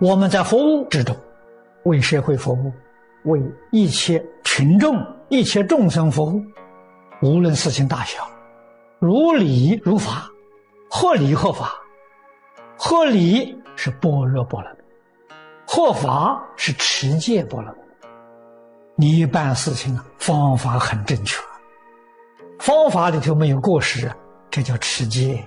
[0.00, 1.16] 我们在服务之中，
[1.82, 2.72] 为社会服务，
[3.24, 3.42] 为
[3.72, 4.96] 一切群众、
[5.28, 6.40] 一切众生服务，
[7.20, 8.24] 无论事情大小，
[9.00, 10.30] 如理如法，
[10.88, 11.72] 合理合法。
[12.76, 14.78] 合理是般若波罗蜜，
[15.66, 17.78] 合法是持戒波罗蜜。
[18.94, 21.42] 你办事情啊，方法很正确，
[22.60, 24.08] 方法里头没有过失，
[24.48, 25.44] 这叫持戒。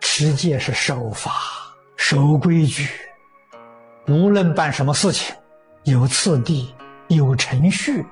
[0.00, 1.32] 持戒是守法、
[1.96, 2.86] 守规矩。
[4.08, 5.36] 无论办什么事情，
[5.84, 6.74] 有次第、
[7.08, 8.02] 有程序、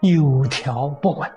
[0.00, 1.30] 有条不紊，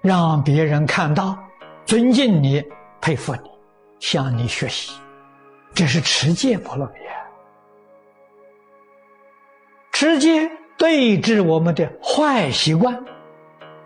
[0.00, 1.38] 让别人看到，
[1.84, 2.64] 尊敬你、
[3.02, 3.50] 佩服你、
[4.00, 4.92] 向你学习，
[5.74, 6.94] 这是持戒波罗蜜。
[9.92, 12.98] 持戒对治我们的坏习惯，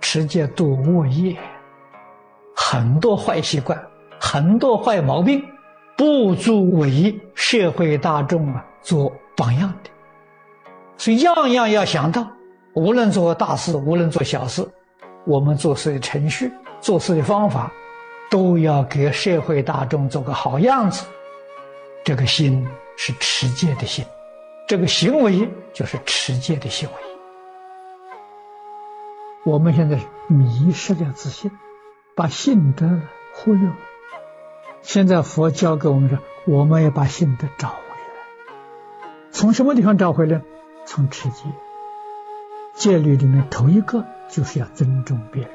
[0.01, 1.37] 持戒度恶业，
[2.55, 3.77] 很多坏习惯，
[4.21, 5.45] 很多坏毛病，
[5.97, 9.13] 不足为社会大众啊做。
[9.39, 9.91] 榜样的，
[10.97, 12.27] 所以样样要想到，
[12.75, 14.69] 无论做大事，无论做小事，
[15.25, 16.51] 我们做事的程序、
[16.81, 17.73] 做事的方法，
[18.29, 21.07] 都要给社会大众做个好样子。
[22.05, 22.67] 这个心
[22.97, 24.05] 是持戒的心，
[24.67, 26.95] 这个行为就是持戒的行为。
[29.45, 31.49] 我们现在迷失了自信，
[32.17, 33.01] 把信德
[33.35, 33.77] 忽略了。
[34.83, 37.77] 现在佛教给我们说，我们要把信德找。
[39.39, 40.43] 从什么地方找回来？
[40.85, 41.45] 从持戒。
[42.75, 45.53] 戒律里面头一个就是要尊重别人，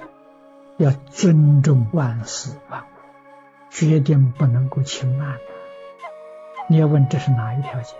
[0.77, 2.85] 要尊重万事万物，
[3.69, 5.35] 决定不能够轻慢。
[6.69, 7.93] 你要问这是哪一条戒？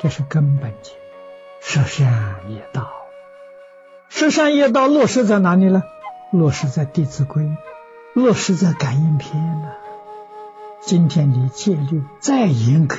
[0.00, 0.92] 这是根本戒，
[1.60, 2.90] 十善业道。
[4.08, 5.82] 十善业道落实在哪里呢？
[6.30, 7.42] 落实在《弟子规》，
[8.14, 9.72] 落实在《感应篇》呢。
[10.80, 12.96] 今天你戒律再严格。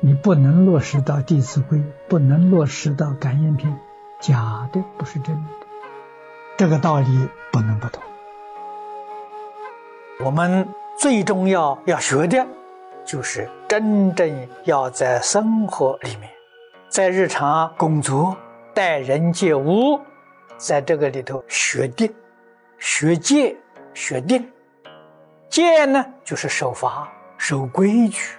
[0.00, 1.76] 你不能落实到《弟子规》，
[2.08, 3.72] 不能落实到《感应篇》，
[4.20, 5.42] 假的不是真的，
[6.56, 8.00] 这个道理不能不懂。
[10.24, 12.46] 我们最重要要学的，
[13.04, 16.30] 就是真正要在生活里面，
[16.88, 18.36] 在日常工作、
[18.72, 20.00] 待人接物，
[20.56, 22.12] 在这个里头学定、
[22.78, 23.56] 学戒、
[23.94, 24.48] 学定。
[25.48, 28.36] 戒呢，就是守法、守规矩。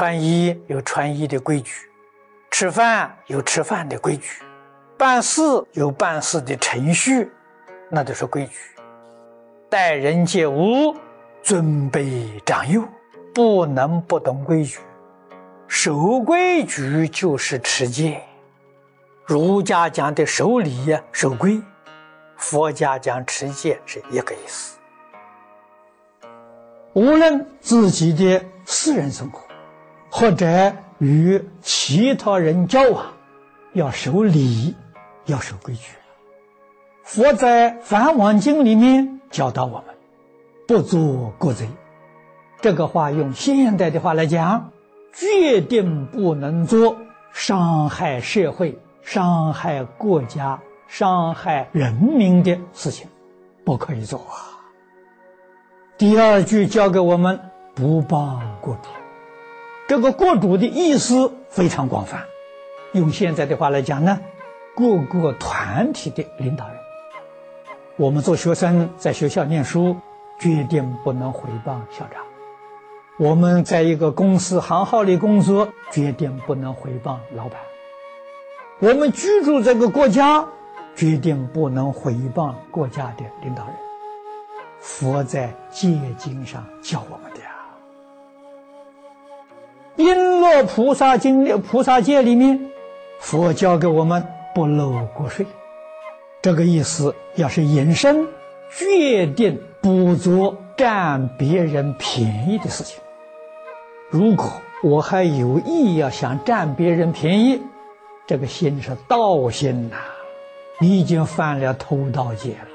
[0.00, 1.74] 穿衣有穿衣的规矩，
[2.50, 4.42] 吃饭有吃饭的规矩，
[4.96, 7.30] 办事有办事的程序，
[7.90, 8.56] 那都是规矩。
[9.68, 10.96] 待人接物，
[11.42, 12.82] 尊卑长幼，
[13.34, 14.78] 不能不懂规矩。
[15.68, 18.22] 守规矩就是持戒。
[19.26, 21.60] 儒家讲的守礼呀、守规，
[22.38, 24.78] 佛家讲持戒是一个意思。
[26.94, 29.49] 无论自己的私人生活。
[30.10, 33.06] 或者与其他人交往，
[33.72, 34.74] 要守礼，
[35.26, 35.92] 要守规矩。
[37.04, 39.94] 佛在《梵网经》里面教导我们，
[40.66, 41.68] 不做过贼。
[42.60, 44.70] 这个话用现代的话来讲，
[45.12, 46.96] 决定不能做
[47.32, 53.08] 伤害社会、伤害国家、伤害人民的事情，
[53.64, 54.60] 不可以做啊。
[55.96, 57.40] 第二句教给我们，
[57.74, 58.99] 不帮国主。
[59.90, 62.22] 这个国主的意思非常广泛，
[62.92, 64.20] 用现在的话来讲呢，
[64.76, 66.76] 各个团体的领导人。
[67.96, 69.96] 我们做学生在学校念书，
[70.38, 72.22] 决定不能回谤校长；
[73.18, 77.58] 我们在一个公司行号里工作，决定不能回谤老板；
[78.78, 80.46] 我们居住这个国家，
[80.94, 83.74] 决定不能回谤国家的领导人。
[84.78, 87.39] 佛在戒经上教我们的。
[89.96, 92.70] 璎珞菩萨经菩萨戒里面，
[93.18, 95.46] 佛教给我们不漏过税，
[96.40, 97.14] 这个意思。
[97.36, 98.26] 要是隐身，
[98.70, 102.98] 决定不做占别人便宜的事情。
[104.10, 104.50] 如果
[104.82, 107.60] 我还有意要想占别人便宜，
[108.26, 109.96] 这个心是盗心呐，
[110.80, 112.68] 你已经犯了偷盗戒了。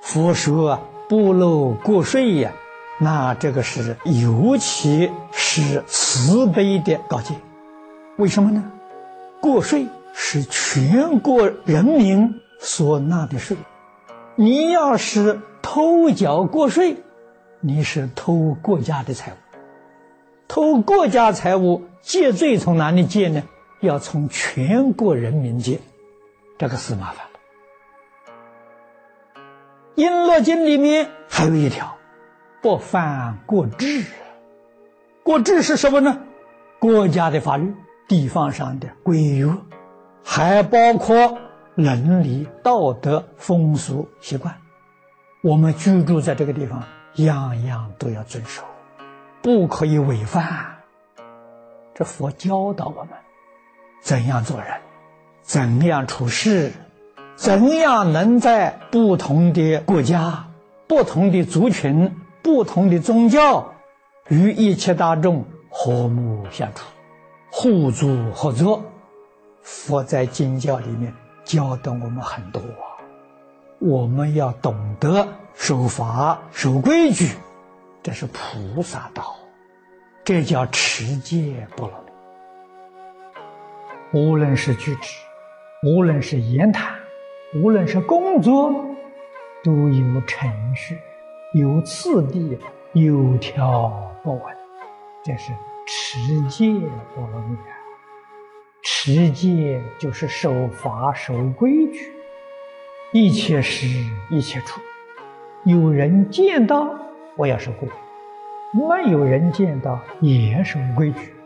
[0.00, 0.78] 佛说
[1.08, 2.52] 不漏过税呀。
[2.98, 7.34] 那这个是尤其是慈悲的告诫，
[8.16, 8.70] 为什么呢？
[9.40, 13.56] 过税是全国人民所纳的税，
[14.36, 16.96] 你要是偷缴过税，
[17.60, 19.36] 你是偷国家的财物，
[20.46, 23.42] 偷国家财物借罪从哪里借呢？
[23.80, 25.80] 要从全国人民借，
[26.56, 27.32] 这个是麻烦了。
[30.00, 31.96] 《璎珞经》里面还有一条。
[32.64, 34.06] 不犯过制，
[35.22, 36.18] 过制是什么呢？
[36.78, 37.74] 国家的法律、
[38.08, 39.46] 地方上的规约，
[40.24, 41.36] 还包括
[41.74, 44.54] 伦理、道德、风俗习惯。
[45.42, 46.82] 我们居住在这个地方，
[47.16, 48.62] 样样都要遵守，
[49.42, 50.78] 不可以违反。
[51.94, 53.10] 这佛教导我们
[54.00, 54.68] 怎样做人，
[55.42, 56.72] 怎样处事，
[57.36, 60.46] 怎样能在不同的国家、
[60.88, 62.10] 不同的族群、
[62.44, 63.72] 不同的宗教
[64.28, 66.84] 与一切大众和睦相处、
[67.50, 68.84] 互助合作。
[69.62, 71.10] 佛在经教里面
[71.42, 73.00] 教导我们很多啊，
[73.78, 77.30] 我们要懂得守法、守规矩，
[78.02, 79.34] 这是菩萨道。
[80.22, 81.98] 这叫持戒波罗
[84.12, 84.20] 蜜。
[84.20, 85.16] 无论是举止，
[85.82, 86.94] 无论是言谈，
[87.54, 88.70] 无论是工作，
[89.62, 90.98] 都有程序、
[91.54, 92.58] 有次第、
[92.94, 93.88] 有条
[94.24, 94.42] 不紊。
[95.22, 95.52] 这是
[95.86, 96.72] 持戒
[97.14, 97.56] 波罗蜜。
[98.82, 102.12] 持戒就是守法、守规矩，
[103.12, 103.86] 一切时
[104.32, 104.80] 一切处，
[105.62, 106.92] 有人见到
[107.36, 107.94] 我要守规矩。
[108.76, 111.36] 没有人见到也守规矩，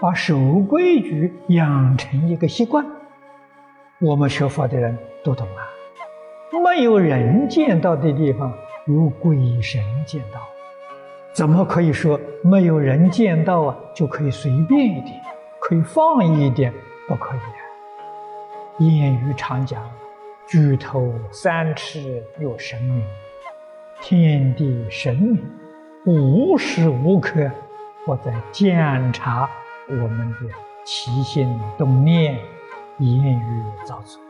[0.00, 2.86] 把守规矩养成一个习惯。
[4.00, 5.66] 我们学佛的人都懂啊。
[6.62, 8.54] 没有人见到的地方，
[8.86, 10.40] 有鬼神见到，
[11.32, 13.76] 怎么可以说没有人见到啊？
[13.92, 15.20] 就可以随便一点，
[15.58, 16.72] 可以放一点？
[17.08, 17.58] 不可以啊！
[18.78, 19.82] 谚语常讲
[20.46, 23.04] ：“举头三尺有神明，
[24.00, 25.44] 天地神明。”
[26.06, 27.50] 无时无刻
[28.04, 29.50] 不在检查
[29.88, 30.48] 我们的
[30.84, 32.38] 起心动念、
[32.98, 34.22] 言语造作，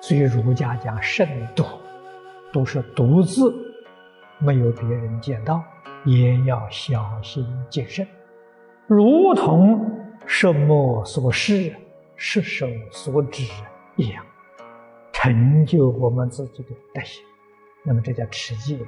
[0.00, 1.64] 所以儒家讲慎独，
[2.56, 3.54] 都是独自，
[4.38, 5.62] 没有别人见到，
[6.06, 8.08] 也要小心谨慎，
[8.86, 9.78] 如同
[10.24, 11.74] 什么所示、
[12.16, 13.42] 是手所指
[13.96, 14.24] 一样，
[15.12, 17.22] 成就我们自己的德行。
[17.82, 18.78] 那么这叫持戒。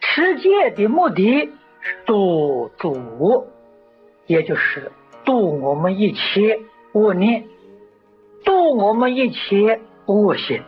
[0.00, 3.48] 持戒的目的是度主，
[4.26, 4.92] 也就是
[5.24, 6.60] 度我们一切
[6.92, 7.48] 恶念，
[8.44, 10.62] 度我们一切恶行。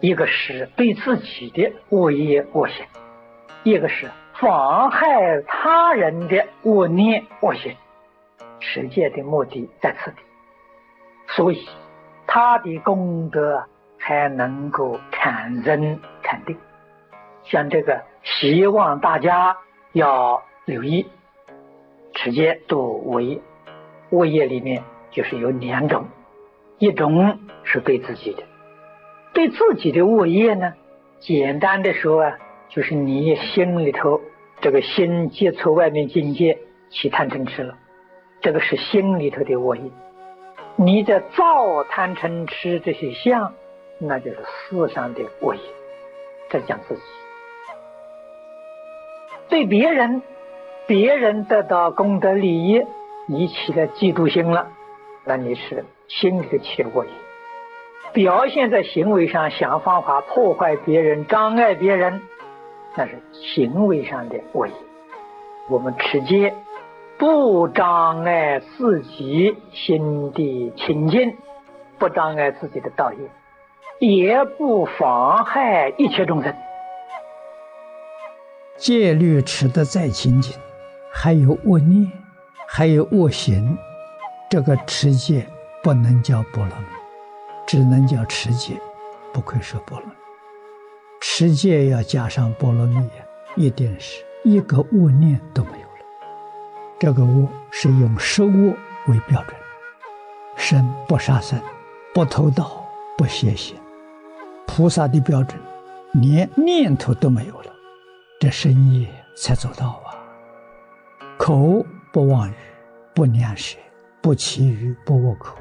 [0.00, 2.86] 一个是对自己的恶业恶行，
[3.62, 7.74] 一个是妨害他人的恶念恶行。
[8.62, 10.18] 持戒的目的在此地，
[11.28, 11.66] 所以
[12.26, 13.64] 他的功德
[13.98, 16.54] 才能够产生肯定。
[17.42, 19.56] 像这个，希望大家
[19.92, 21.06] 要留意，
[22.12, 23.40] 持戒度为，
[24.10, 26.06] 恶业里面就是有两种，
[26.76, 28.42] 一种是对自己的，
[29.32, 30.72] 对自己的恶业呢，
[31.20, 32.38] 简单的说啊，
[32.68, 34.20] 就是你心里头
[34.60, 36.58] 这个心接触外面境界
[36.90, 37.76] 起贪嗔痴了，
[38.40, 39.82] 这个是心里头的恶业，
[40.76, 43.54] 你在造贪嗔痴这些相，
[43.98, 44.38] 那就是
[44.68, 45.60] 世上的恶业，
[46.50, 47.00] 在讲自己。
[49.48, 50.22] 对别人，
[50.86, 52.84] 别人得到功德利益，
[53.26, 54.68] 你起了嫉妒心了，
[55.24, 57.10] 那你是心里头起了恶业，
[58.12, 62.20] 表现在行为上想方法破坏别人、障碍别人，
[62.96, 64.72] 那是行为上的恶业。
[65.68, 66.52] 我们持戒，
[67.18, 71.36] 不障碍自己心地清净，
[71.98, 73.18] 不障碍自己的道业，
[74.00, 76.52] 也不妨害一切众生。
[78.76, 80.56] 戒律持得再清净，
[81.12, 82.10] 还有恶念，
[82.66, 83.78] 还有恶行，
[84.48, 85.46] 这个持戒
[85.82, 86.86] 不能叫波罗蜜，
[87.66, 88.80] 只能叫持戒，
[89.32, 90.08] 不可以说波罗。
[91.20, 93.08] 持戒要加上波罗蜜，
[93.56, 96.04] 一定是一个恶念都没有了。
[96.98, 98.74] 这个恶是用十恶
[99.06, 99.54] 为标准：
[100.56, 101.60] 生不杀生，
[102.14, 102.84] 不偷盗，
[103.16, 103.76] 不邪行。
[104.66, 105.60] 菩萨的标准，
[106.14, 107.72] 连念头都没有了。
[108.38, 110.16] 这深夜才做到啊！
[111.36, 112.54] 口不妄语，
[113.14, 113.76] 不念舌，
[114.22, 115.56] 不绮语，不恶口，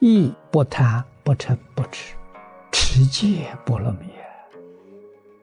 [0.00, 2.14] 意不贪，不嗔，不痴，
[2.72, 4.06] 持戒波罗蜜。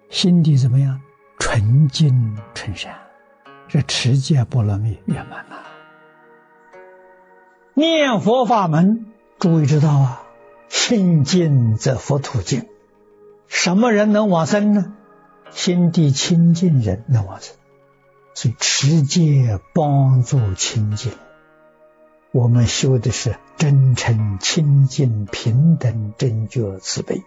[0.09, 0.99] 心地怎么样？
[1.37, 2.95] 纯净纯善，
[3.67, 5.61] 这持戒波罗蜜圆满了。
[7.75, 9.05] 念佛法门，
[9.37, 10.23] 诸位知道啊？
[10.69, 12.65] 心净则佛土净。
[13.47, 14.95] 什么人能往生呢？
[15.51, 17.55] 心地清净人能往生，
[18.33, 21.11] 所以持戒帮助清净。
[22.37, 27.23] 我们修的是真诚、清净、平等、正觉、慈悲，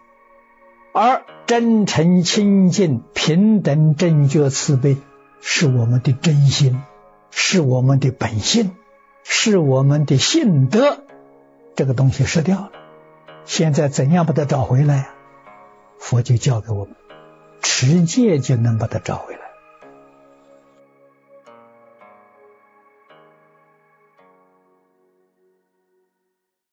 [0.93, 4.99] 而真诚、清净、平等、正觉、慈悲
[5.41, 6.81] 是我们的真心，
[7.33, 8.71] 是我们的本性，
[9.25, 11.03] 是我们的性德，
[11.75, 12.71] 这个东西失掉了。
[13.45, 15.09] 现在怎样把它找回来呀？
[15.99, 16.95] 佛就教给我们，
[17.63, 19.40] 持戒就能把它找回来。